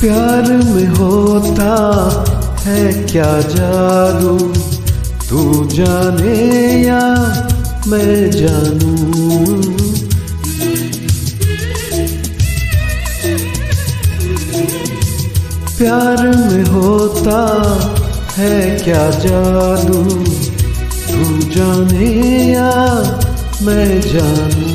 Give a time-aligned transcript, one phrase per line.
[0.00, 1.72] प्यार में होता
[2.60, 4.38] है क्या जादू?
[5.28, 6.36] तू जाने
[6.82, 7.00] या
[7.88, 8.94] मैं जानू?
[15.78, 17.40] प्यार में होता
[18.36, 20.02] है क्या जादू?
[21.10, 22.10] तू जाने
[22.52, 22.72] या
[23.62, 24.69] मैं जानू?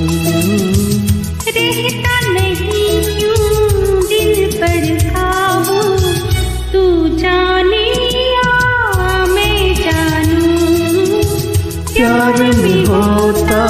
[12.15, 13.63] प्यार में होता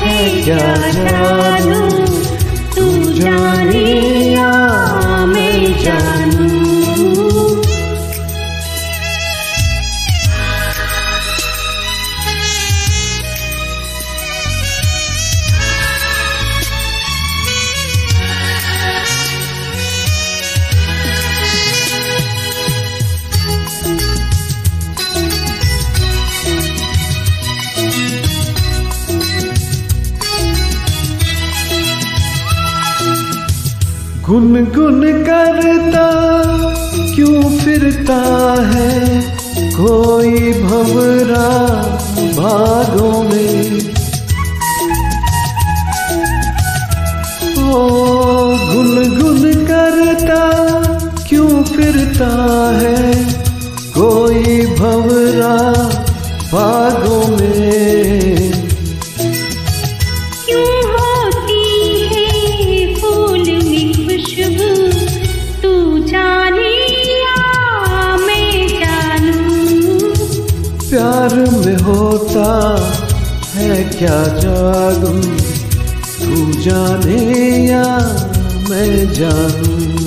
[0.00, 1.15] है क्या
[34.28, 36.06] गुन गुन करता,
[37.14, 38.18] क्यों फिरता
[38.62, 39.20] है?
[39.54, 41.48] कोई भवरा
[42.36, 43.80] भागों में।
[47.70, 47.88] ओ
[48.74, 50.42] गुन गुन करता,
[51.28, 52.30] क्यों फिरता
[52.76, 53.24] है?
[53.98, 55.72] कोई भवरा
[56.52, 57.45] भागों में।
[72.36, 72.92] होता
[73.54, 75.12] है क्या जादू?
[76.20, 77.84] तू जाने या
[78.70, 80.05] मैं जानू?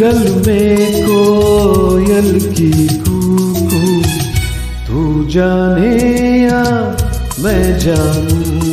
[0.00, 4.00] जंगल में कोयल की कूकू।
[4.86, 5.92] तू जाने
[6.42, 6.64] या
[7.40, 8.69] मैं जानू?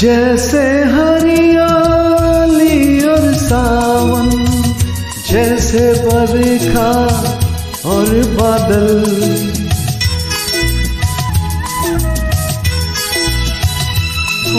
[0.00, 4.30] जैसे हरियाली और सावन,
[5.30, 6.92] जैसे बरखा
[7.90, 8.08] और
[8.40, 8.88] बादल।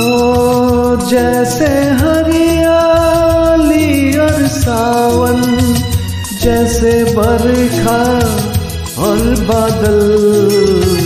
[0.01, 0.03] ओ,
[1.09, 5.41] जैसे हरियाली और सावन,
[6.41, 8.01] जैसे बरखा
[9.03, 11.00] और बादल।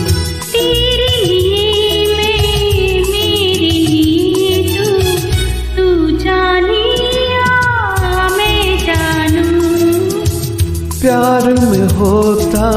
[11.05, 12.69] प्यार में होता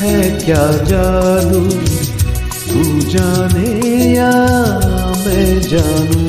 [0.00, 1.60] है क्या जादू
[2.68, 4.30] तू जाने या
[5.26, 6.22] मैं जानू?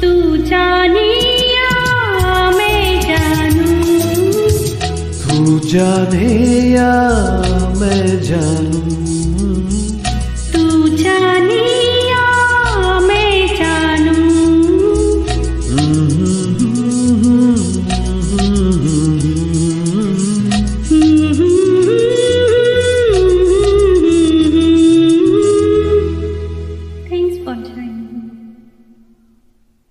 [0.00, 1.10] तू जाने
[1.54, 3.80] या मैं जानू?
[5.28, 6.34] तू जाने
[6.70, 6.92] या
[7.80, 9.01] मैं जानू?